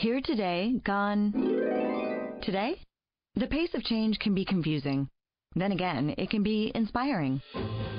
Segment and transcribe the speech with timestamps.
[0.00, 1.30] Here today, gone
[2.40, 2.80] today?
[3.34, 5.10] The pace of change can be confusing.
[5.54, 7.42] Then again, it can be inspiring.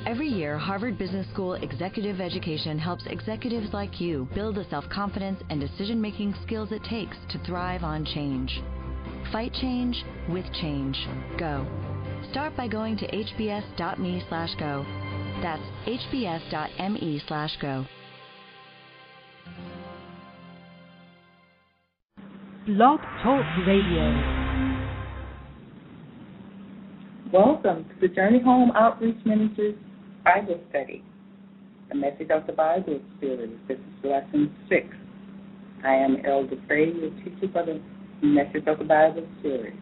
[0.08, 5.44] Every year, Harvard Business School Executive Education helps executives like you build the self confidence
[5.52, 8.64] and decision making skills it takes to thrive on change.
[9.32, 10.98] Fight change with change.
[11.38, 11.68] Go.
[12.32, 14.84] Start by going to hbs.me slash go.
[15.44, 17.86] That's hbs.me slash go.
[22.78, 24.06] Blog Talk Radio.
[27.34, 29.76] Welcome to the Journey Home Outreach Ministries
[30.24, 31.04] Bible Study,
[31.90, 33.58] the Message of the Bible series.
[33.68, 34.88] This is lesson six.
[35.84, 37.82] I am Elder Faye, your teacher for the
[38.26, 39.78] Message of the Bible series.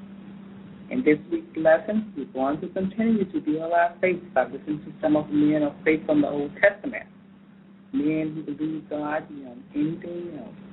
[0.89, 4.91] In this week's lesson, we're going to continue to build our faith by listening to
[4.99, 7.05] some of the men of faith from the Old Testament.
[7.93, 10.68] Men who believe God beyond anything else.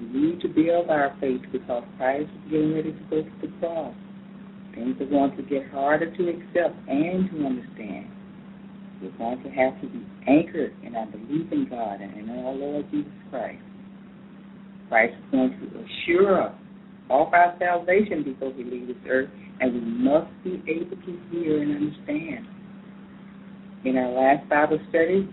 [0.00, 3.48] We need to build our faith because Christ is getting ready to go to the
[3.58, 3.94] cross.
[4.74, 8.06] Things are going to get harder to accept and to understand.
[9.02, 12.52] We're going to have to be anchored in our belief in God and in our
[12.52, 13.62] Lord Jesus Christ.
[14.88, 16.54] Christ is going to assure us
[17.10, 21.62] of our salvation before we leave this earth, and we must be able to hear
[21.62, 22.46] and understand.
[23.84, 25.28] In our last Bible study,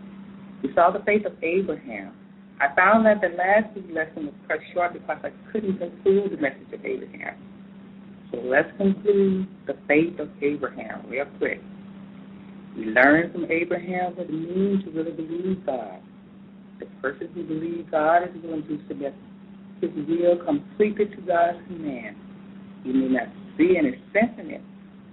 [0.63, 2.13] we saw the faith of Abraham.
[2.59, 6.37] I found that the last week's lesson was cut short because I couldn't conclude the
[6.37, 7.35] message of Abraham.
[8.31, 11.61] So let's conclude the faith of Abraham real quick.
[12.77, 15.99] We learned from Abraham what it means to really believe God.
[16.79, 19.15] The person who believes God is willing to submit
[19.81, 22.15] his will completely to God's command.
[22.83, 24.61] He may not see any sense in it,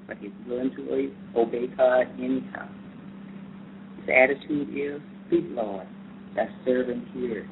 [0.06, 2.70] but he's willing to obey God anytime.
[3.96, 5.86] His attitude is, speak, Lord,
[6.36, 7.48] that servant hears.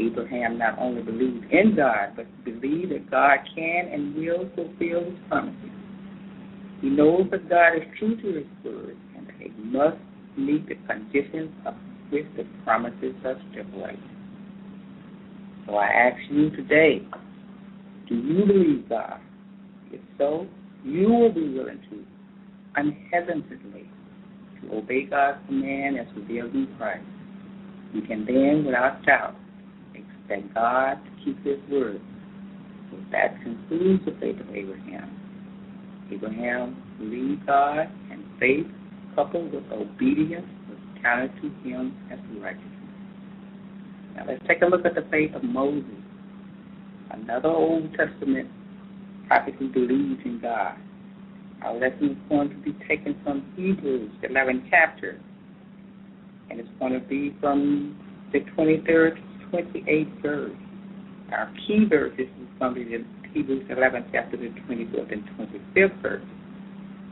[0.00, 5.18] Abraham not only believed in God, but believed that God can and will fulfill his
[5.28, 5.70] promises.
[6.80, 9.96] He knows that God is true to his word and that he must
[10.36, 11.74] meet the conditions of
[12.10, 14.00] which the promises are stipulated.
[15.66, 17.06] So I ask you today,
[18.08, 19.18] do you believe God?
[19.90, 20.46] If so,
[20.82, 22.04] you will be willing to
[22.76, 23.88] unhesitantly
[24.60, 27.04] to obey God's command as revealed in Christ.
[27.94, 29.36] You can then, without doubt,
[29.94, 32.00] expect God to keep His word.
[32.90, 35.16] So that concludes the faith of Abraham.
[36.10, 38.66] Abraham believed God, and faith
[39.14, 42.70] coupled with obedience was counted to him as righteousness.
[44.16, 45.84] Now let's take a look at the faith of Moses,
[47.10, 48.48] another Old Testament
[49.26, 50.76] prophet who believed in God.
[51.62, 55.18] Our lesson is going to be taken from Hebrews, 11 chapter,
[56.50, 57.96] and it's going to be from
[58.32, 60.56] the 23rd to 28th verse.
[61.32, 66.02] Our key verses is going to be the Hebrews 11th chapter, the 24th and 25th
[66.02, 66.24] verse.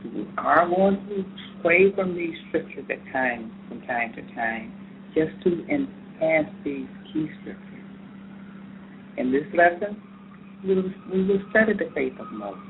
[0.03, 1.25] We are going to
[1.59, 4.73] stray from these scriptures at times, from time to time,
[5.15, 7.69] just to enhance these key scriptures.
[9.17, 10.01] In this lesson,
[10.65, 12.61] we will, we will study the faith of Moses.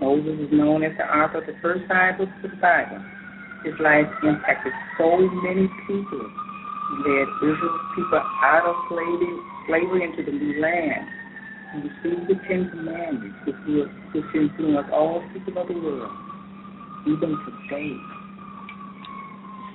[0.00, 3.02] Moses is known as the author of the first five books of the Bible.
[3.64, 6.24] His life impacted so many people.
[6.24, 9.36] He led Israel's people out of slavery,
[9.68, 11.06] slavery into the new land.
[11.72, 16.10] He received the Ten Commandments, which, will, which influence all people of the world,
[17.06, 17.94] even today.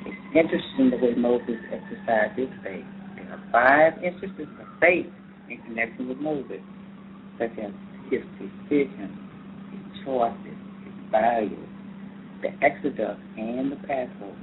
[0.06, 2.86] It's interesting the way Moses exercised his faith.
[3.16, 5.08] There are five instances of faith
[5.50, 6.60] in connection with Moses,
[7.40, 7.72] such as
[8.10, 9.14] his decisions,
[9.72, 11.65] his choices, his values,
[12.46, 14.36] the Exodus, and the Passover.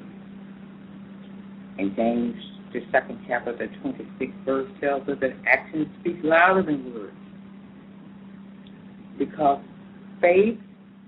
[1.79, 2.35] And James,
[2.73, 7.17] the second chapter, the 26th verse tells us that actions speak louder than words.
[9.19, 9.63] Because
[10.21, 10.59] faith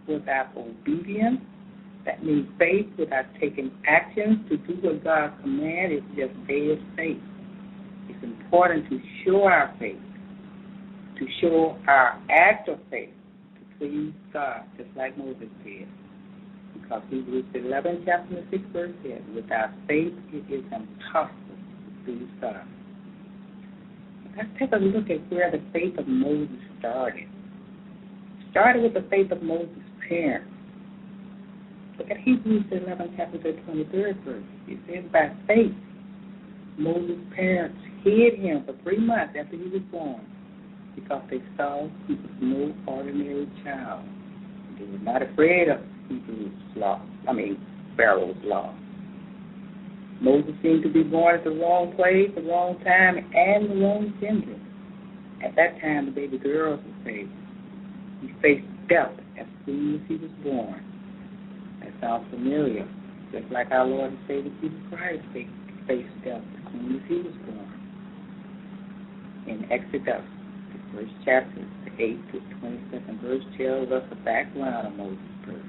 [0.06, 1.40] without obedience,
[2.06, 7.22] that means faith without taking actions to do what God commands is just dead faith.
[8.08, 9.98] It's important to show our faith,
[11.18, 13.10] to show our act of faith,
[13.56, 15.88] to please God, just like Moses did.
[16.74, 22.66] Because Hebrews 11, chapter 6, verse says, without faith it is impossible to please God.
[24.36, 27.28] Let's take a look at where the faith of Moses started.
[28.50, 29.68] Started with the faith of Moses'
[30.08, 30.50] parents.
[31.98, 34.44] Look at Hebrews 11, chapter 23rd verse.
[34.66, 35.72] It says, by faith,
[36.76, 40.26] Moses' parents hid him for three months after he was born
[40.96, 44.04] because they saw he was no ordinary child.
[44.78, 45.78] They were not afraid of
[46.08, 47.58] Hebrews' law, I mean,
[47.96, 48.74] Pharaoh's law.
[50.20, 54.14] Moses seemed to be born at the wrong place, the wrong time, and the wrong
[54.20, 54.58] gender.
[55.44, 57.30] At that time, the baby girls were saved.
[58.20, 60.82] He faced death as soon as he was born.
[61.80, 62.88] That sounds familiar,
[63.32, 67.34] just like our Lord and Savior Jesus Christ faced death as soon as he was
[67.44, 67.80] born.
[69.46, 70.24] In Exodus,
[70.72, 75.63] the first chapter, the 8th to 22nd verse tells us the background of Moses' birth.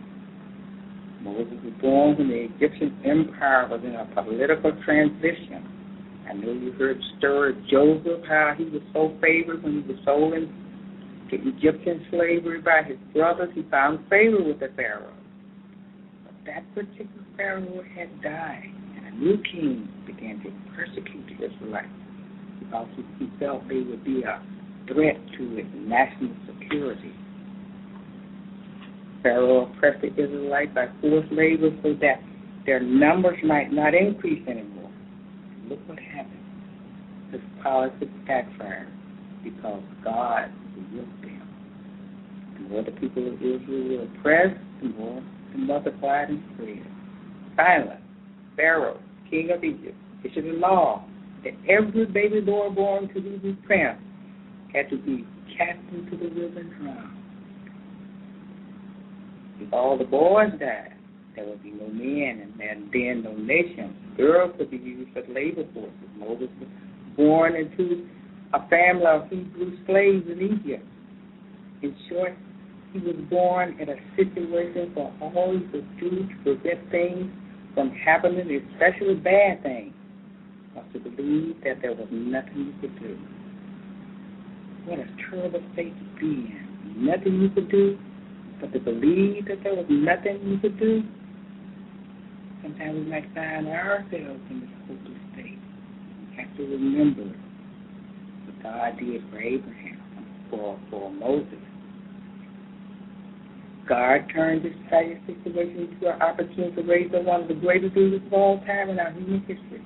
[1.25, 5.66] Moses was born when the Egyptian empire was in a political transition
[6.27, 9.94] I know you heard the story of Joseph, how he was so favored when he
[9.94, 10.50] was sold into
[11.30, 13.50] Egyptian slavery by his brothers.
[13.54, 15.13] He found favor with the Pharaoh.
[16.25, 21.88] But that particular Pharaoh had died, and a new king began to persecute the Israelites
[22.60, 22.88] because
[23.19, 24.42] he felt they would be a
[24.92, 27.13] threat to his national security.
[29.25, 32.22] Pharaoh oppressed the Israelites by forced labor so that
[32.68, 34.92] their numbers might not increase anymore
[35.68, 36.39] look what happened.
[37.31, 38.92] This policy backfired
[39.44, 40.45] because God
[40.94, 41.48] with them.
[42.54, 46.86] The more the people of Israel were oppressed, the more they multiplied and spread.
[47.56, 47.98] Finally,
[48.56, 49.00] Pharaoh,
[49.30, 51.04] king of Egypt, issued a law
[51.44, 54.04] that every baby boy born to Hebrew parents
[54.72, 55.25] had to be
[55.57, 57.25] cast into the river and drowned.
[59.60, 60.94] If all the boys died,
[61.36, 63.96] there would be no men and then no nation.
[64.18, 65.94] Girls would be used as labor forces.
[66.18, 66.69] Moses was
[67.18, 68.07] born into
[68.54, 70.86] a family of Hebrew slaves in Egypt.
[71.81, 72.34] In short,
[72.94, 77.31] he was born in a situation where all he could do to prevent things
[77.74, 79.94] from happening, especially bad things,
[80.74, 83.18] was to believe that there was nothing you could do.
[84.86, 87.06] What a terrible state to be in.
[87.06, 87.98] Nothing you could do,
[88.60, 91.04] but to believe that there was nothing you could do
[92.66, 95.60] sometimes we might find ourselves in this hopeless state.
[96.19, 97.38] We have to remember
[98.46, 100.00] what God did for Abraham,
[100.50, 101.60] for, for Moses.
[103.88, 108.22] God turned this tragic situation into an opportunity to raise one of the greatest leaders
[108.25, 109.84] of all time in our human history.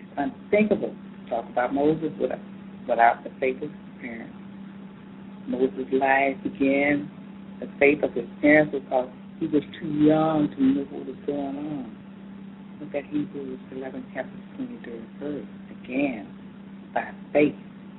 [0.00, 2.10] It's unthinkable to talk about Moses
[2.88, 4.34] without the faith of his parents.
[5.46, 7.08] Moses' life began
[7.60, 9.08] the faith of his parents because
[9.40, 11.96] he was too young to know what was going on.
[12.80, 15.46] Look at Hebrews 11, chapter 23 verse.
[15.84, 16.28] Again,
[16.94, 17.54] by faith,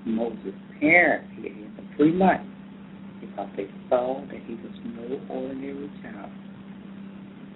[0.05, 2.49] Moses' parents hid him for three months
[3.21, 6.29] because they saw that he was no ordinary child.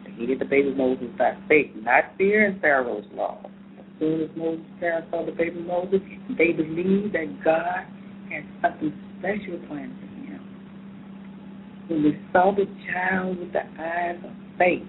[0.06, 3.40] They hid the baby Moses by faith, not fearing Pharaoh's law.
[3.78, 6.00] As soon as Moses' parents saw the baby Moses,
[6.38, 7.86] they believed that God
[8.32, 10.01] had something special planned
[11.92, 14.88] when they saw the child with the eyes of faith,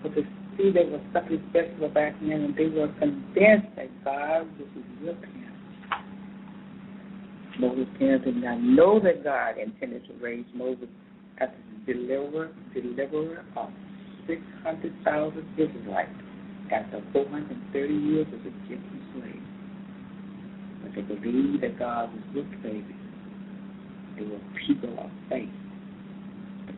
[0.00, 0.22] but to
[0.56, 4.68] see there was something special about him, and they were convinced that God was
[5.02, 5.50] with him.
[7.58, 10.88] Moses' parents did not know that God intended to raise Moses
[11.38, 11.48] as
[11.86, 13.70] the deliverer, deliverer of
[14.28, 16.10] 600,000 Israelites
[16.70, 19.42] after 430 years of Egyptian slavery.
[20.82, 22.84] But they believed that God was with babies.
[24.16, 25.50] They were people of faith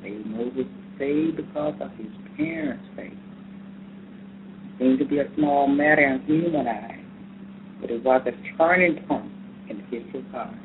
[0.06, 0.26] faith.
[0.26, 0.66] Moses
[0.98, 3.12] saved because of his parents' faith.
[3.12, 7.04] It seemed to be a small matter in human eyes,
[7.80, 9.32] but it was a turning point
[9.68, 10.56] in the history of God.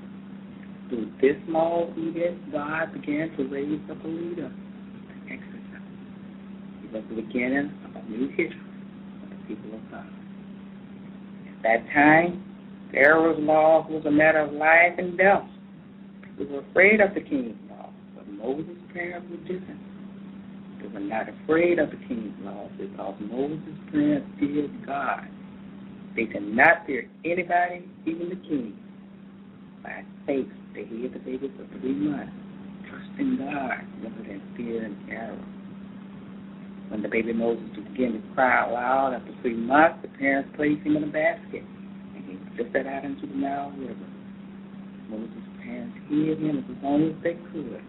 [0.89, 4.51] Through this small event, God began to raise up a leader,
[5.31, 5.61] Exodus.
[6.83, 8.59] It was the beginning of a new history
[9.21, 10.05] for the people of God.
[11.47, 12.43] At that time,
[12.91, 15.47] Pharaoh's law was a matter of life and death.
[16.37, 19.79] People were afraid of the king's law, but Moses were different.
[20.81, 25.21] They were not afraid of the king's laws because Moses' parents feared God.
[26.15, 28.73] They did not fear anybody, even the king.
[29.83, 32.33] By faith, they hid the baby for three months,
[32.89, 35.39] trusting God rather than fear and terror.
[36.89, 40.85] When the baby Moses began to cry out loud after three months, the parents placed
[40.85, 41.63] him in a basket
[42.15, 43.95] and he drifted out into the Nile River.
[45.09, 45.31] Moses'
[45.63, 47.81] parents hid him as long as they could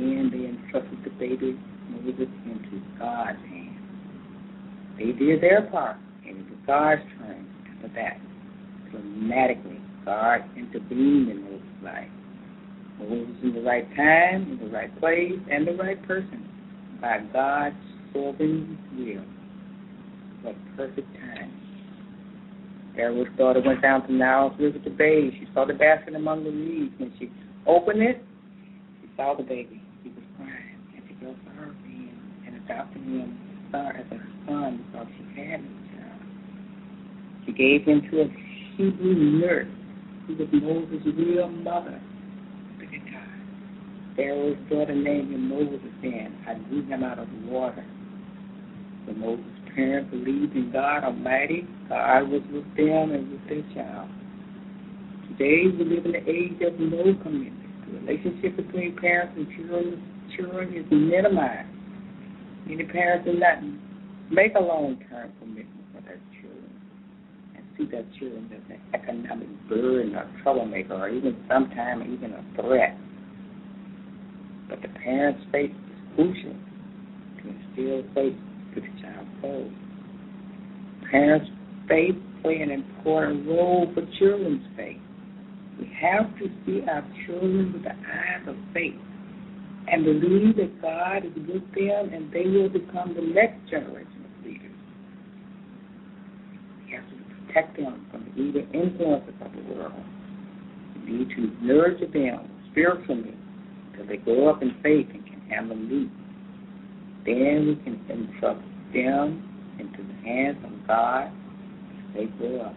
[0.00, 1.58] then they entrusted the baby
[1.90, 3.78] Moses into God's hands.
[4.98, 5.96] They did their part,
[6.26, 8.20] and it was God's turn after that.
[8.90, 12.08] Dramatically, God intervened in Moses' life.
[12.98, 16.48] Moses in the right time, in the right place, and the right person
[17.00, 17.76] by God's
[18.12, 19.24] sovereign will.
[20.42, 21.52] What perfect time.
[22.94, 25.32] Pharaoh's daughter went down to Nile River to bathe.
[25.40, 26.94] She saw the basket among the reeds.
[26.98, 27.30] When she
[27.66, 28.24] opened it,
[29.02, 29.83] she saw the baby.
[31.24, 33.38] Goes to her him and adopted him
[33.72, 36.20] as her son because she had no child.
[37.46, 38.26] She gave him to a
[38.76, 39.68] Hebrew nurse
[40.26, 41.98] He was Moses' real mother.
[42.78, 43.22] Look at God.
[44.16, 46.36] Pharaoh's daughter named him Moses then.
[46.46, 47.86] I drew him out of the water.
[49.06, 54.10] When Moses' parents believed in God Almighty, God was with them and with their child.
[55.28, 57.70] Today we live in the age of no commitment.
[57.86, 60.02] The relationship between parents and children,
[60.36, 61.68] children is minimized.
[62.66, 63.58] Many parents do not
[64.30, 66.72] make a long-term commitment for their children
[67.56, 72.44] and see their children as an economic burden or troublemaker or even sometimes even a
[72.60, 72.96] threat.
[74.68, 76.56] But the parent's faith is crucial
[77.42, 78.36] to instill faith
[78.74, 79.70] to the child's soul.
[81.10, 81.50] Parents'
[81.86, 85.00] faith play an important role for children's faith.
[85.78, 88.94] We have to see our children with the eyes of faith
[89.88, 94.44] and believe that God is with them and they will become the next generation of
[94.44, 94.70] leaders.
[96.86, 100.02] We have to protect them from the evil influences of the world.
[101.06, 103.36] We need to nurture them spiritually
[103.92, 106.10] until they grow up in faith and can handle needs.
[107.26, 108.60] Then we can entrust
[108.92, 109.42] them
[109.78, 112.74] into the hands of God as they grow up.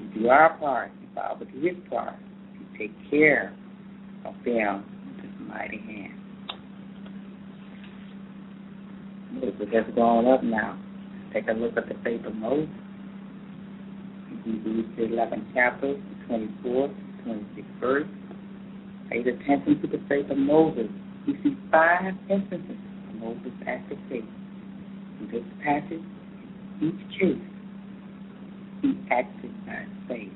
[0.00, 2.16] We do our part, and God will do his part
[2.58, 3.54] to take care
[4.24, 4.84] of them
[5.56, 6.12] mighty hand.
[9.32, 10.78] Moses has grown up now.
[11.32, 12.68] Take a look at the faith of Moses.
[14.44, 16.94] Hebrews the 11th chapter, the 24th,
[17.26, 18.08] 26th verse.
[19.10, 20.88] Pay attention to the faith of Moses.
[21.26, 22.76] We see five instances
[23.08, 24.24] of Moses' active faith.
[25.20, 26.02] In this passage,
[26.82, 27.42] each case,
[28.82, 30.32] he acted by faith.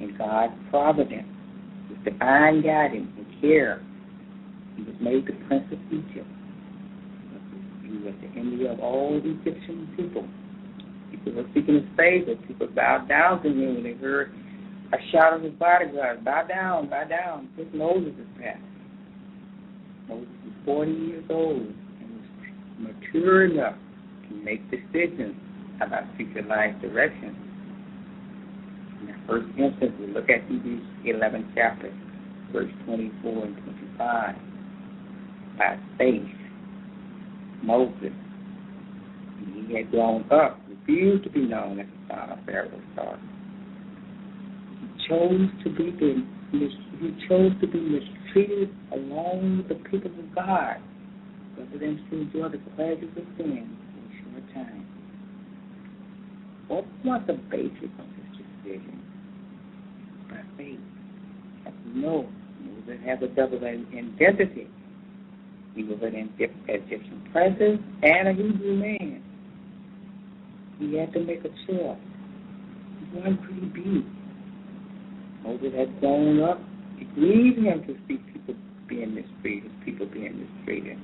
[0.00, 1.28] In God's providence,
[1.88, 3.08] with divine guidance
[3.40, 3.82] care,
[4.76, 6.28] he was made the prince of Egypt.
[7.82, 10.26] He was the enemy of all the Egyptian people.
[11.10, 12.34] People were seeking his favor.
[12.46, 14.32] People bowed down to him when they heard
[14.92, 17.48] a shout of his bodyguard, bow down, bow down.
[17.56, 18.60] This Moses is passed.
[20.08, 22.14] Moses was 40 years old and
[22.78, 23.76] was mature enough
[24.28, 25.34] to make decisions
[25.80, 27.36] about future life direction.
[29.00, 31.92] In the first instance, we look at Hebrews 11th chapter,
[32.52, 34.34] verse 24 and 25.
[35.58, 36.22] By faith,
[37.62, 38.12] Moses,
[39.38, 43.18] he had grown up, refused to be known as the son of Pharaoh's daughter.
[44.80, 50.34] He chose to be the, he chose to be mistreated along with the people of
[50.34, 50.76] God,
[51.58, 54.86] rather than to enjoy the pleasures of sin for a short time.
[56.68, 59.02] What was the basis of this decision?
[60.30, 60.80] By faith.
[61.66, 62.00] As we
[62.86, 64.68] Moses had a double identity.
[65.74, 66.32] He was an
[66.68, 69.22] Egyptian princess and a Hebrew man.
[70.78, 71.96] He had to make a choice.
[73.12, 74.06] One could he be?
[75.44, 76.60] Moses had grown up.
[76.98, 78.54] It grieved him to see people
[78.88, 80.98] being mistreated, people being mistreated.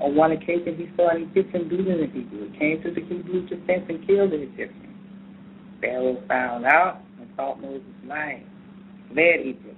[0.00, 2.50] On one occasion, he saw an Egyptian beating a Hebrew.
[2.50, 4.94] He came to the Hebrew defense and killed the Egyptian.
[5.80, 8.46] Pharaoh found out and thought Moses lying,
[9.12, 9.75] fled Egypt,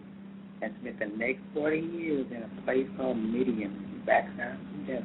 [0.60, 4.12] and spent the next 40 years in a place called Midian, the
[4.86, 5.04] desert.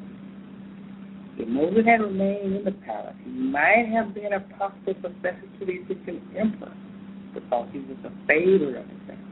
[1.36, 5.66] If Moses had remained in the palace, he might have been a possible successor to
[5.66, 6.72] the Egyptian emperor
[7.34, 9.24] because he was a favorite of the second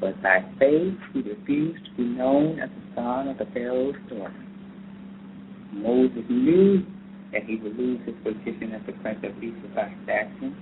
[0.00, 4.44] But by faith, he refused to be known as the son of the Pharaoh's daughter.
[5.72, 6.84] Moses knew
[7.32, 10.54] that he would lose his position as the prince of Egypt by his actions.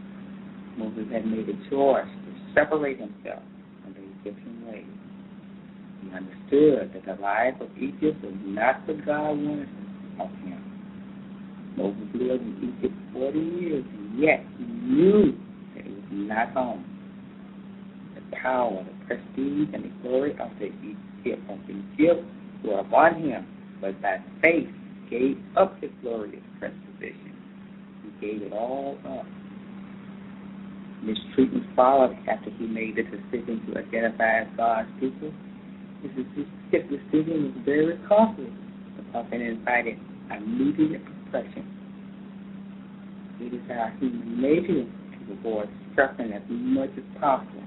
[0.77, 2.07] Moses had made a choice
[2.55, 3.43] separate himself
[3.83, 4.85] from the Egyptian ways.
[6.03, 9.69] He understood that the life of Egypt was not what God wanted
[10.21, 10.63] of him.
[11.77, 15.39] Moses lived in Egypt 40 years, and yet he knew
[15.75, 16.85] that it was not home.
[18.15, 22.25] The power, the prestige, and the glory of the Egypt, of Egypt
[22.65, 23.47] were upon him,
[23.81, 24.69] but by faith
[25.11, 27.33] gave up his glorious position.
[28.03, 29.27] He gave it all up.
[31.09, 35.33] Mistreatment followed after he made the decision to identify as God's people.
[36.03, 38.53] His decision was very costly
[38.97, 39.97] because it invited
[40.37, 41.67] immediate repression.
[43.41, 47.65] It is our human nature to avoid suffering as much as possible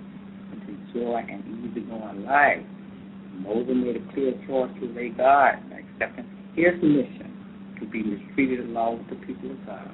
[0.51, 2.65] and to enjoy an easygoing life.
[3.33, 7.33] Moses made a clear choice to obey God by accepting his mission
[7.79, 9.89] to be mistreated along with the people of God.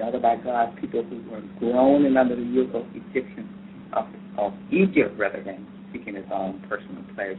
[0.00, 3.50] Gathered by God's people who were groaning under the yoke of Egyptians
[3.92, 4.06] of,
[4.38, 7.36] of Egypt rather than seeking his own personal pleasure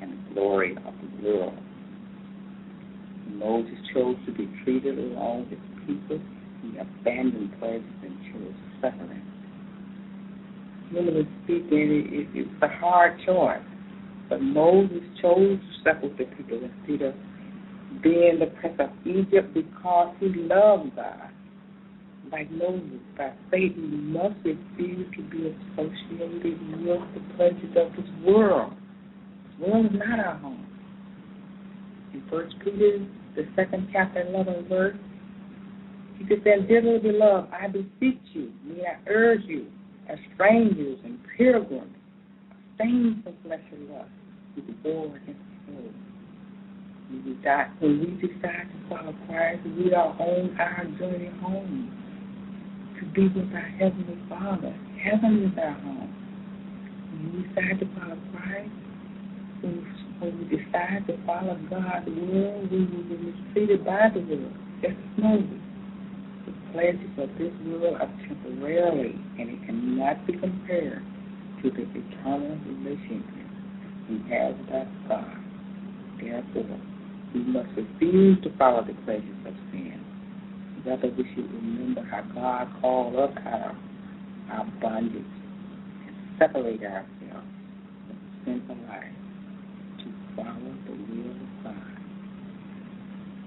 [0.00, 1.58] and the glory of the world.
[3.26, 6.20] Moses chose to be treated along with people.
[6.62, 9.22] He abandoned pleasures and chose suffering.
[10.90, 13.58] Humanly speaking, it, it, it's a hard choice.
[14.28, 17.14] But Moses chose to suffer with the people instead of
[18.00, 21.29] being the prince of Egypt because he loved God.
[22.32, 28.72] Like Moses, by we must refuse to be associated with the pleasures of this world.
[29.44, 30.64] This world is not our home.
[32.14, 34.96] In First Peter, the second chapter, 11 verse,
[36.18, 39.66] he said, Dearly beloved, I beseech you, mean I urge you,
[40.08, 41.96] as strangers and pilgrims,
[42.78, 44.10] abstain from fleshly lust,
[44.54, 45.92] the war against the soul
[47.80, 51.99] when we decide to follow Christ, we are on our journey home
[53.00, 54.76] to be with our Heavenly Father.
[55.02, 56.12] Heaven is our home.
[57.10, 58.70] When we decide to follow Christ,
[59.62, 64.52] when, we decide to follow God's will, we will be mistreated by the world.
[64.82, 65.40] Just know
[66.44, 71.02] the pleasures of this world are temporary, and it cannot be compared
[71.62, 73.48] to the eternal relationship
[74.10, 75.40] we have with God.
[76.20, 76.80] Therefore,
[77.32, 80.04] we must refuse to follow the pleasures of sin.
[80.86, 83.76] Rather, we should remember how God called us out of
[84.50, 85.24] our bondage
[86.06, 87.46] and separate ourselves
[88.06, 89.04] from sinful life
[89.98, 91.74] to follow the will of God.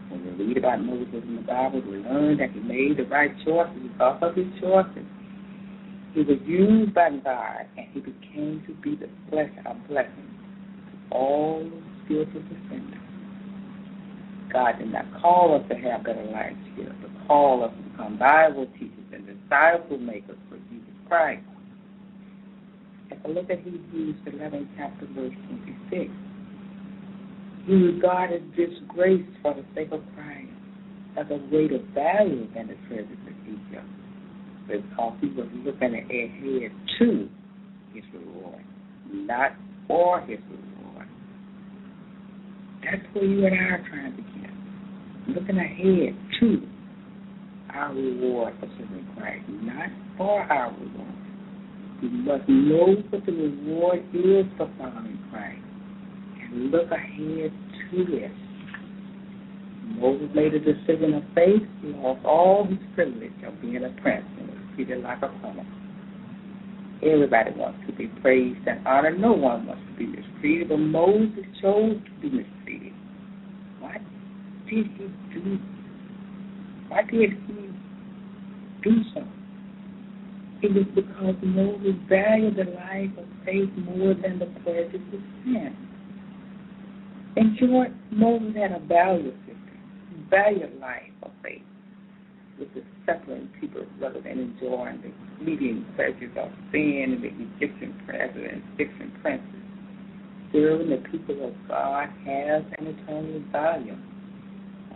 [0.10, 3.32] When we read about Moses in the Bible, we learn that he made the right
[3.44, 5.06] choices because of his choices.
[6.14, 10.30] He was used by God, and he became to be the flesh of blessing
[10.92, 11.68] to all
[12.06, 13.03] spiritual descendants.
[14.54, 18.18] God did not call us to have better lives here, but call us to become
[18.20, 21.42] Bible teachers and disciple makers for Jesus Christ.
[23.10, 25.34] If I look at Hebrews 11, chapter verse
[25.90, 26.12] 26,
[27.66, 30.50] he regarded disgrace for the sake of Christ
[31.18, 33.88] as a greater value than the treasures of Egypt,
[34.68, 37.30] because he was looking ahead to
[37.94, 38.64] his reward,
[39.12, 39.56] not
[39.88, 40.63] for his reward.
[42.84, 44.44] That's where you and I are trying to get
[45.28, 46.68] looking ahead to
[47.74, 51.16] our reward for serving Christ, not for our reward.
[52.02, 55.64] We must know what the reward is for following Christ
[56.44, 57.52] and look ahead
[57.92, 58.32] to this.
[59.96, 61.64] Moses made a decision of faith.
[61.82, 65.66] He lost all his privilege of being a prince and was treated like a criminal.
[67.02, 69.20] Everybody wants to be praised and honored.
[69.20, 72.63] No one wants to be mistreated, but Moses chose to be mistreated
[74.74, 75.60] did he do?
[76.88, 77.70] Why did he
[78.84, 79.24] do so?
[80.62, 85.76] It was because Moses valued the life of faith more than the pleasures of sin.
[87.36, 91.62] In short, Moses had a value system, valued life of faith,
[92.58, 95.12] which is suffering people rather than enjoying the
[95.44, 99.50] fleeting pleasures of sin and the Egyptian president, and Egyptian princes.
[100.54, 103.98] Serving the people of God has an eternal value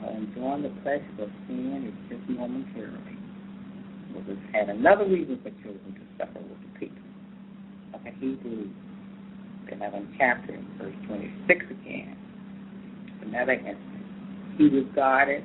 [0.03, 3.17] uh, enjoying the pleasures of sin is just momentarily.
[4.11, 7.03] Moses had another reason for choosing to suffer with the people.
[7.93, 8.71] Look Hebrews,
[9.69, 12.15] the 11th chapter, verse 26 again.
[13.23, 13.81] Another instance.
[14.57, 15.43] He regarded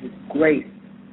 [0.00, 0.66] his grace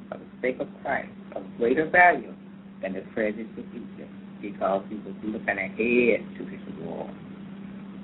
[0.08, 2.34] for the sake of Christ of greater value
[2.82, 7.14] than the treasures of Egypt because he was looking ahead to his reward.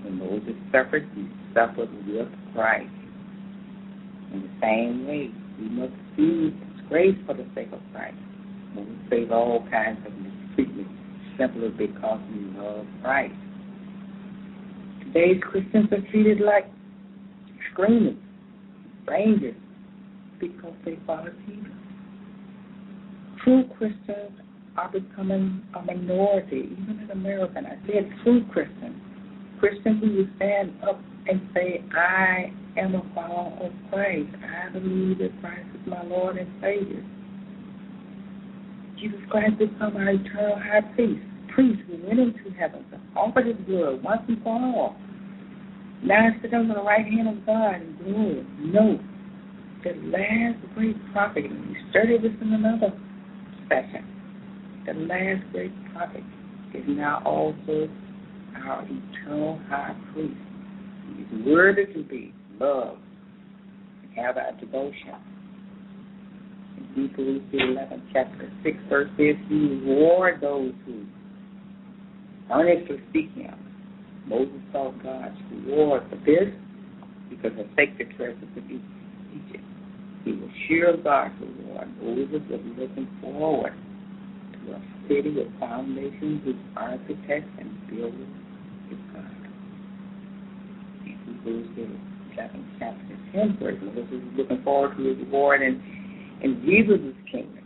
[0.03, 2.91] When Moses suffered, he suffered with Christ.
[4.35, 6.53] In the same way, we must use
[6.89, 8.17] grace for the sake of Christ.
[8.77, 10.89] And we save all kinds of mistreatment
[11.39, 13.35] simply because we love Christ.
[15.05, 16.69] Today's Christians are treated like
[17.71, 18.19] screaming,
[19.05, 19.55] strangers,
[20.41, 21.71] because they follow Jesus.
[23.45, 24.41] True Christians
[24.77, 27.61] are becoming a minority, even in America.
[27.65, 29.01] I said true Christians,
[29.61, 34.31] Christians who will stand up and say, I am a follower of Christ.
[34.43, 37.05] I believe that Christ is my Lord and Savior.
[38.99, 41.23] Jesus Christ become our eternal high priest,
[41.55, 44.97] priest who went into heaven to offer his blood once and for all.
[46.03, 48.47] Now sit on the right hand of God in glory.
[48.59, 48.99] No,
[49.85, 52.93] the last great prophet, and we studied this in another
[53.69, 54.05] session,
[54.87, 56.23] the last great prophet
[56.75, 57.89] is now also
[58.57, 60.35] our eternal high priest.
[61.07, 62.99] He is worthy to be love,
[64.17, 65.15] have our devotion.
[66.77, 71.05] In Hebrews the 11th chapter 6 verse says, He reward those who
[72.51, 73.55] earnestly seek Him.
[74.27, 76.53] Moses saw God's reward for this
[77.31, 79.65] because of sacred the treasures of Egypt.
[80.25, 81.89] He was sure of God's reward.
[82.03, 83.75] Moses was looking forward
[84.65, 88.29] to a city with foundations whose architects and builders
[88.91, 89.25] is God.
[91.05, 95.83] In Chapter, chapter 10, verse, Moses was looking forward to his reward in,
[96.43, 97.65] in Jesus' kingdom.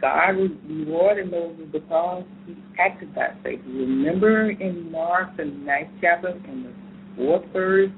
[0.00, 0.36] God
[0.68, 3.60] rewarded Moses because he acted by faith.
[3.66, 6.72] Remember in Mark, the ninth chapter, in the
[7.16, 7.90] fourth verse,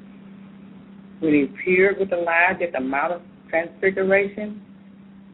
[1.21, 4.63] when he appeared with Elijah at the Mount of Transfiguration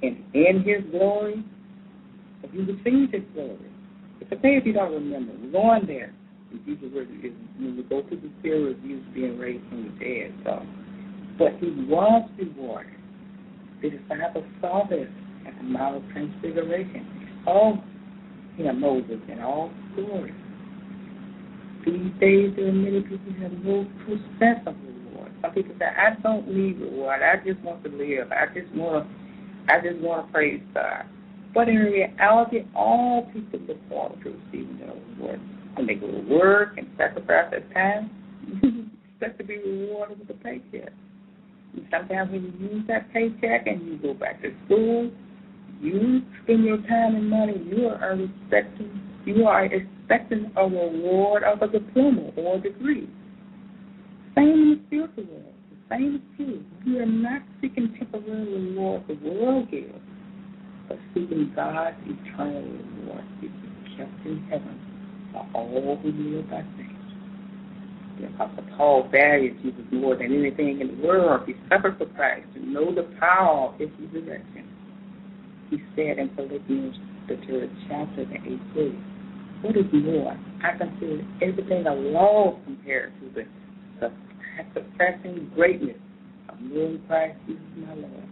[0.03, 1.45] and in his glory,
[2.43, 3.59] if you received his glory.
[4.21, 5.33] It's okay if you don't remember.
[5.41, 6.13] We're going there.
[6.65, 10.33] Jesus when we go through the of Jesus being raised from the dead.
[10.45, 10.63] So,
[11.39, 12.93] but he was rewarded.
[13.83, 15.09] The disciples saw this
[15.47, 17.07] at the Mount of Transfiguration.
[17.15, 17.77] They saw
[18.57, 20.33] him, Moses, in all glory.
[21.85, 23.87] These days, there are many people who have no
[24.41, 25.31] sense of reward.
[25.43, 27.23] Some people say, "I don't need reward.
[27.23, 28.33] I just want to live.
[28.33, 31.05] I just want to, I just want to praise God."
[31.55, 35.41] But in reality, all people look forward to receiving their reward
[35.77, 38.11] when they go to work and sacrifice their time.
[39.17, 40.93] expect to be rewarded with a paycheck.
[41.75, 45.11] And sometimes when you use that paycheck and you go back to school,
[45.81, 51.61] you spend your time and money, you are expecting you are expecting a reward of
[51.61, 53.11] a diploma or a degree.
[54.37, 55.55] Same in the spiritual world.
[55.91, 56.65] Same is true.
[56.85, 59.93] You are not seeking temporary reward the world gives,
[60.89, 64.96] but seeking God's eternal reward, which is kept in heaven
[65.37, 66.87] for all who live by faith.
[68.19, 71.43] The Apostle Paul valued Jesus more than anything in the world.
[71.47, 74.65] He suffered for Christ to know the power of his resurrection
[75.71, 76.95] he said in Philippians,
[77.29, 78.95] the third chapter, the eighth verse,
[79.63, 80.39] What is more?
[80.63, 84.11] I consider everything a loss compared to the
[84.75, 85.97] surpassing greatness
[86.49, 88.29] of knowing Christ Jesus my Lord,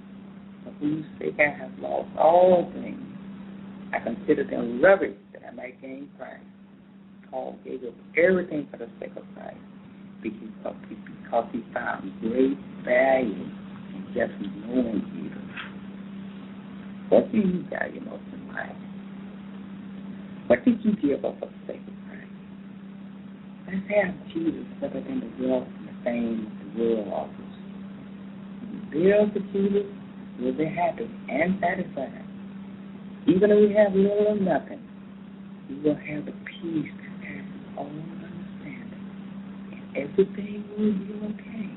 [0.64, 3.00] for whose sake I have lost all things.
[3.92, 6.42] I consider them rubbish that I might gain Christ.
[7.34, 9.58] Paul gave up everything for the sake of Christ
[10.22, 13.50] because because he found great value
[13.92, 15.42] in just knowing Jesus.
[17.08, 18.76] What do you value most in life?
[20.46, 22.30] What did you give up for the sake of Christ?
[23.66, 27.54] Let's have Jesus rather than the wealth and the fame the world offers.
[28.60, 29.90] When we live for Jesus,
[30.38, 32.24] we'll be happy and satisfied.
[33.26, 34.80] Even if we have little or nothing,
[35.68, 36.92] we will have the peace
[37.76, 39.04] all understanding.
[39.72, 41.70] And everything will be okay.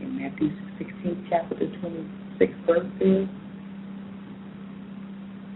[0.00, 3.28] In Matthew 16, chapter 26, verse says,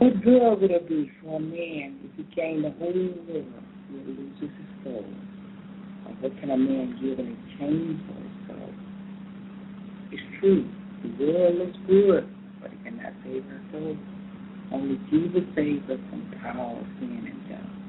[0.02, 3.46] what good would it be for a man if he gained the whole world
[3.88, 4.50] yet loses his
[4.82, 5.04] soul?
[6.06, 8.72] Or what can a man give in exchange for his soul?
[10.10, 10.68] It's true,
[11.04, 12.28] the world looks good,
[12.60, 13.96] but it cannot save our soul.
[14.72, 17.81] Only Jesus saves us from power sin and death.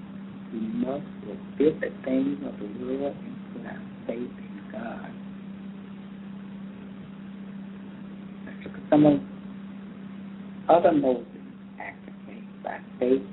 [0.54, 5.12] We must forget the things of the world and put our faith in God.
[8.92, 9.22] Some of
[10.70, 11.28] other Moses
[12.64, 13.24] by faith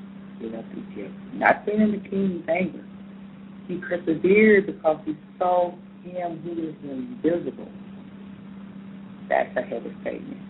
[0.40, 2.84] in up Egypt, not fearing the king's anger.
[3.68, 7.70] He persevered because he saw him who is invisible.
[9.28, 10.40] That's a heavy statement.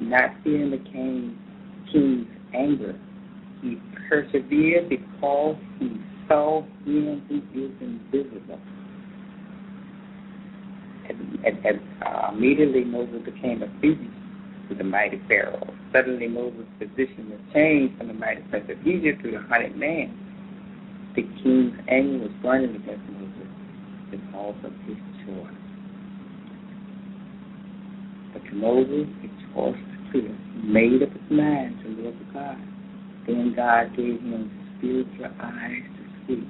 [0.00, 1.38] Not fearing the king,
[1.92, 2.96] king's anger.
[3.64, 5.98] He persevered because he
[6.28, 8.60] saw him who is invisible.
[11.08, 14.12] And, and, and uh, immediately Moses became a fugitive
[14.68, 15.72] to the mighty Pharaoh.
[15.94, 20.14] Suddenly Moses' position was changed from the mighty prince of Egypt to the hunted man.
[21.16, 23.48] The king's anger was burning against Moses
[24.10, 25.46] because of his choice.
[28.34, 30.36] But Moses, his choice was clear.
[30.52, 32.58] He made up his mind to live with God.
[33.26, 36.48] Then God gave him spiritual eyes to see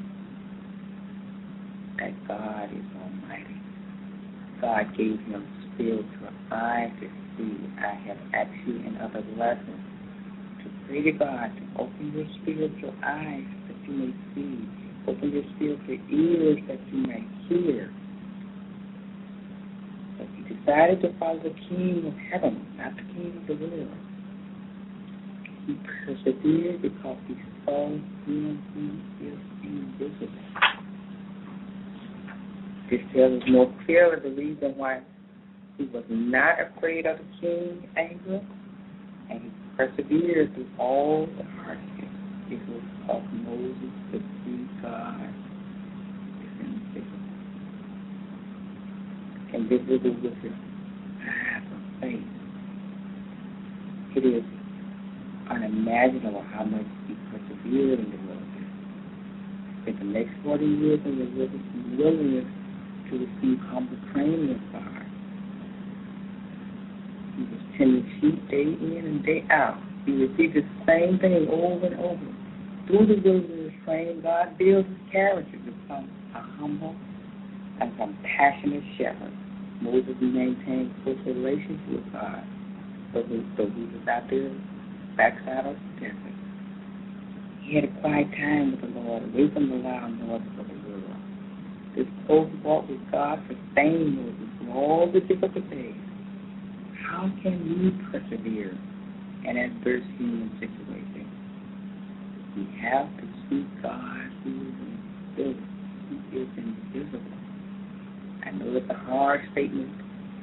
[1.98, 3.60] that God is almighty.
[4.60, 7.70] God gave him spiritual eyes to see.
[7.78, 9.80] I have asked you in other lessons
[10.64, 14.68] to pray to God to open your spiritual eyes that you may see,
[15.06, 17.92] open your spiritual ears that you may hear.
[20.18, 23.94] But you decided to follow the King of heaven, not the King of the world.
[25.66, 30.28] He persevered because he saw him who is invisible.
[32.90, 35.00] This tells us more clearly the reason why
[35.78, 38.42] he was not afraid of the king's anger,
[39.30, 42.12] and he persevered through all the hardships.
[42.50, 45.28] It was of Moses to see God
[46.42, 47.18] is invisible.
[49.54, 50.52] Invisible with his
[51.22, 52.28] eyes of faith.
[54.16, 54.44] It is
[55.74, 58.70] unimaginable how much he persevered in the wilderness.
[59.82, 62.46] Spent the next 40 years in the wilderness
[63.10, 65.06] to receive humble training of God.
[67.36, 69.78] He was tending sheep day in and day out.
[70.06, 72.26] He received the same thing over and over.
[72.86, 76.94] Through the wilderness training, God builds his character to become a humble
[77.80, 79.32] and compassionate shepherd.
[79.80, 82.44] Moses maintained close relationship with God,
[83.12, 84.50] but he was out there
[85.16, 86.34] backside of the desert.
[87.62, 90.88] He had a quiet time with the Lord, away from the loud noise of the
[90.88, 91.16] world.
[91.96, 95.94] This close walk with God sustained Moses through all the difficult days.
[97.08, 98.76] How can we persevere
[99.44, 101.30] in adverse human situations?
[102.56, 104.74] We have to see God who is
[105.38, 105.66] invisible.
[106.30, 107.38] He is invisible.
[108.44, 109.90] I know it's a hard statement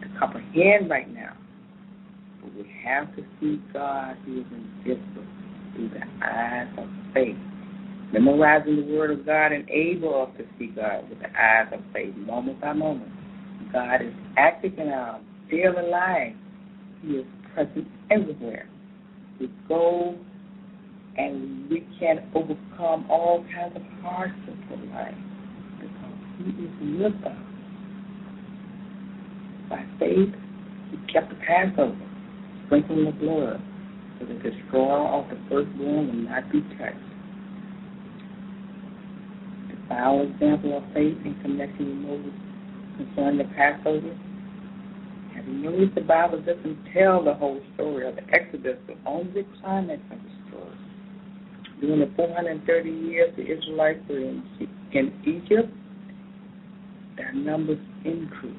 [0.02, 1.21] to comprehend right now,
[2.42, 5.26] but we have to see God who is invisible
[5.74, 7.38] through the eyes of faith.
[8.14, 12.16] Memorizing the Word of God enables us to see God with the eyes of faith,
[12.18, 13.12] moment by moment.
[13.72, 16.34] God is active in our daily life.
[17.02, 18.68] He is present everywhere.
[19.40, 20.18] We go
[21.18, 25.16] and we can overcome all kinds of hardships in life
[25.80, 27.38] because He is with us.
[29.70, 30.34] By faith,
[30.92, 31.96] He kept the Passover,
[32.72, 33.62] sprinkling the blood,
[34.20, 36.96] that the destroyer of the firstborn will not be touched.
[39.68, 42.40] The final example of faith in connection with Moses
[42.96, 44.16] concerning the Passover
[45.36, 49.32] have you noticed the Bible doesn't tell the whole story of the Exodus, but only
[49.32, 50.78] the climax of the story?
[51.82, 54.44] During the 430 years the Israelites were in,
[54.94, 55.74] in Egypt,
[57.18, 58.58] their numbers increased.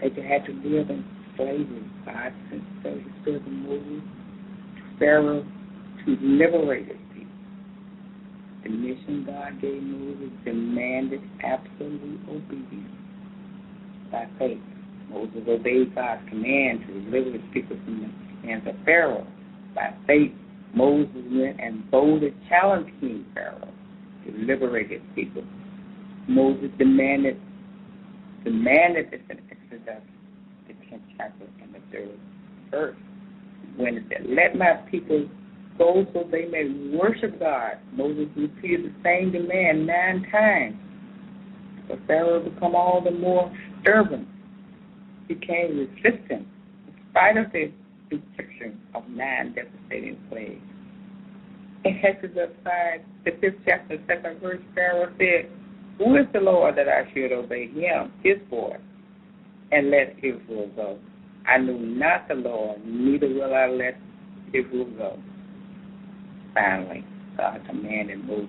[0.00, 1.04] They had to live in
[1.38, 1.84] slavery.
[2.04, 4.02] God sent his servant Moses
[4.76, 5.46] to Pharaoh
[6.04, 7.32] to liberate his people.
[8.64, 12.98] The mission God gave Moses demanded absolute obedience
[14.12, 14.60] by faith.
[15.08, 19.26] Moses obeyed God's command to deliver his people from the hands of Pharaoh.
[19.74, 20.32] By faith,
[20.74, 23.72] Moses went and boldly challenged King Pharaoh
[24.26, 25.42] to liberate his people.
[26.26, 27.40] Moses demanded
[28.44, 30.02] demanded this in Exodus,
[30.92, 32.18] 10th chapter and the third
[32.70, 32.96] verse,
[33.76, 35.28] when it said, Let my people
[35.78, 37.78] go so they may worship God.
[37.92, 40.76] Moses repeated the same demand nine times.
[41.88, 44.26] But Pharaoh became all the more stubborn
[45.28, 46.46] became resistant
[46.86, 47.70] in spite of the
[48.10, 50.62] restriction of nine devastating plagues.
[51.84, 55.50] In Exodus 5, the fifth chapter, second verse, Pharaoh said,
[55.98, 58.80] Who is the Lord that I should obey him, his voice,
[59.72, 60.98] and let Israel go?
[61.46, 63.98] I knew not the Lord, neither will I let
[64.52, 65.18] Israel go.
[66.54, 67.04] Finally,
[67.36, 68.48] God commanded Moses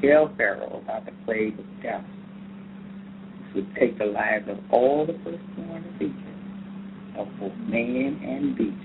[0.00, 2.04] to tell Pharaoh about the plague of death
[3.54, 6.22] which would take the lives of all the firstborn of Egypt,
[7.16, 8.76] of both man and beast.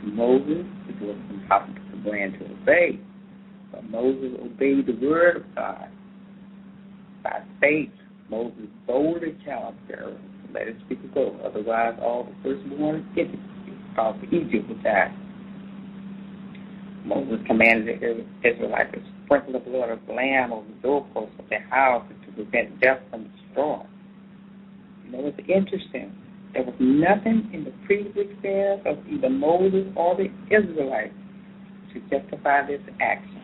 [0.00, 3.00] To Moses, it was impossible for man to obey,
[3.72, 5.88] but Moses obeyed the word of God.
[7.24, 7.90] By faith,
[8.28, 10.18] Moses boldly challenged Pharaoh
[10.52, 13.36] let his people go, otherwise all the firstborn Egypt,
[13.98, 15.14] of Egypt would die.
[17.04, 21.66] Moses commanded the Israelites to sprinkle the blood of lamb over the doorposts of their
[21.70, 23.86] houses to prevent death from destroying.
[25.04, 26.12] You know, it's interesting.
[26.52, 31.14] There was nothing in the previous experience of either Moses or the Israelites
[31.92, 33.42] to justify this action.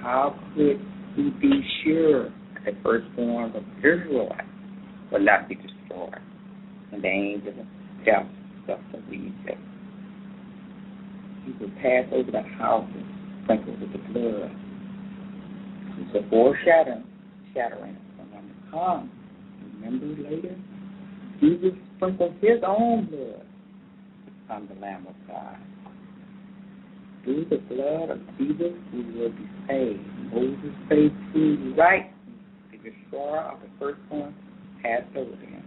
[0.00, 0.80] How, could
[1.16, 2.32] we be sure
[2.64, 4.42] the firstborn of Israelites
[5.10, 6.20] will not be destroyed
[6.92, 8.26] And the angel of death
[8.66, 9.58] suffered Egypt?
[11.44, 13.04] He would pass over the houses
[13.42, 14.50] sprinkled with the blood.
[15.98, 17.04] It's a foreshadowing
[17.52, 17.96] shattering
[18.72, 19.10] come.
[19.74, 20.56] Remember later?
[21.40, 23.46] Jesus sprinkled his own blood
[24.50, 25.56] on the Lamb of God.
[27.24, 30.00] Through the blood of Jesus, we will be saved.
[30.32, 32.11] Moses' faith proved right.
[32.82, 34.34] The destroyer of the firstborn
[34.82, 35.62] passed over them.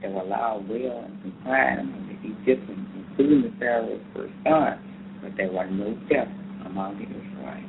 [0.00, 4.80] They were allowed well and confined among the Egyptians, including the Pharaoh's first son,
[5.22, 6.30] but there were no deaths
[6.64, 7.68] among the Israelites.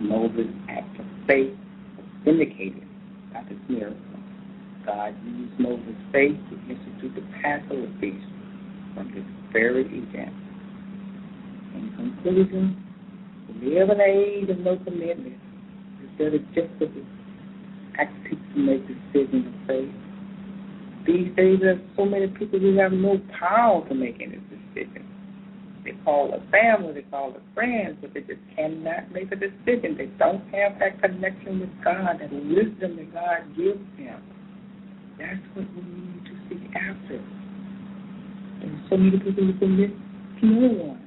[0.00, 1.56] Moses' act of faith
[2.24, 2.84] vindicated
[3.32, 3.96] by this miracle.
[4.84, 8.26] God used Moses' faith to institute the Passover feast
[8.94, 10.34] from this very event.
[11.74, 12.84] In conclusion,
[13.48, 15.38] we live in an age of no commitment
[16.02, 16.90] instead of just of
[17.98, 19.94] ask people to make decisions of faith.
[21.06, 25.06] These days, there's so many people who have no power to make any decisions.
[25.84, 29.96] They call a family, they call a friends, but they just cannot make a decision.
[29.98, 34.22] They don't have that connection with God, that wisdom that God gives them.
[35.18, 37.20] That's what we need to seek after.
[38.60, 39.90] There's so many people who commit
[40.40, 41.01] to no one.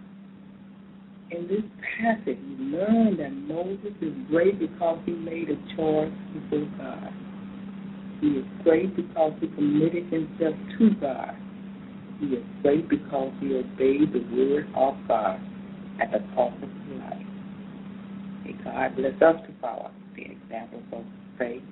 [1.32, 1.64] In this
[1.98, 7.14] passage, we learn that Moses is great because he made a choice before God.
[8.22, 11.36] He is great because he committed himself to God.
[12.20, 15.40] He is great because he obeyed the word of God
[16.00, 17.26] at the cost of his life.
[18.46, 21.04] May God bless us to follow the examples of
[21.40, 21.64] faith.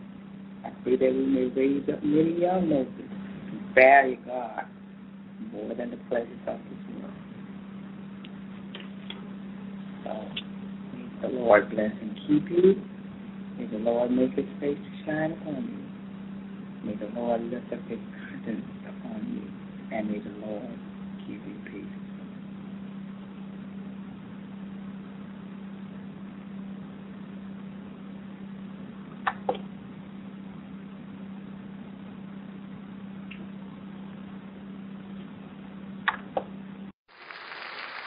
[0.65, 4.63] I pray that we may raise up many young Moses to value God
[5.51, 7.13] more than the pleasures of this world.
[9.91, 9.92] So,
[10.93, 12.81] may the Lord bless and keep you.
[13.57, 16.89] May the Lord make his face to shine upon you.
[16.89, 20.79] May the Lord lift up his countenance upon you, and may the Lord
[21.27, 21.87] give you peace.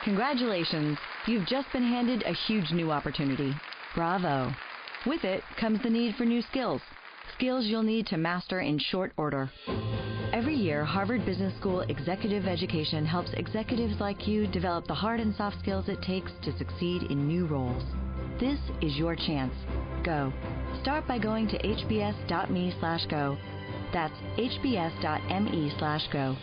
[0.05, 0.99] Congratulations!
[1.27, 3.55] You've just been handed a huge new opportunity.
[3.95, 4.53] Bravo!
[5.07, 6.81] With it comes the need for new skills
[7.37, 9.51] skills you'll need to master in short order.
[10.33, 15.35] Every year, Harvard Business School Executive Education helps executives like you develop the hard and
[15.35, 17.83] soft skills it takes to succeed in new roles.
[18.41, 19.55] This is your chance.
[20.03, 20.33] Go.
[20.83, 23.37] Start by going to hbs.me slash go.
[23.93, 26.37] That's hbs.me slash go.